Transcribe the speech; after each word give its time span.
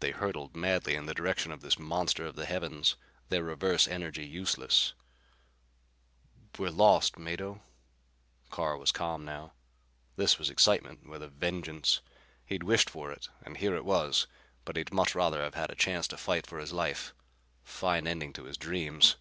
They 0.00 0.10
hurtled 0.10 0.56
madly 0.56 0.96
in 0.96 1.06
the 1.06 1.14
direction 1.14 1.52
of 1.52 1.60
this 1.60 1.78
monster 1.78 2.26
of 2.26 2.34
the 2.34 2.46
heavens, 2.46 2.96
their 3.28 3.44
reverse 3.44 3.86
energy 3.86 4.26
useless. 4.26 4.92
"We're 6.58 6.70
lost, 6.72 7.16
Mado." 7.16 7.62
Carr 8.50 8.76
was 8.76 8.90
calm 8.90 9.24
now. 9.24 9.52
This 10.16 10.36
was 10.40 10.50
excitement 10.50 11.08
with 11.08 11.22
a 11.22 11.28
vengeance. 11.28 12.00
He'd 12.44 12.64
wished 12.64 12.90
for 12.90 13.12
it 13.12 13.28
and 13.44 13.58
here 13.58 13.76
it 13.76 13.84
was. 13.84 14.26
But 14.64 14.76
he'd 14.76 14.92
much 14.92 15.14
rather 15.14 15.40
have 15.44 15.54
a 15.54 15.76
chance 15.76 16.08
to 16.08 16.16
fight 16.16 16.44
for 16.48 16.58
his 16.58 16.72
life. 16.72 17.14
Fine 17.62 18.08
ending 18.08 18.32
to 18.32 18.46
his 18.46 18.56
dreams! 18.56 19.14